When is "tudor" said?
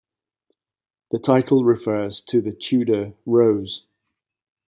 2.53-3.13